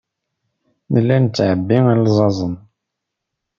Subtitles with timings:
[0.91, 2.55] Nella nettɛebbi alzazen.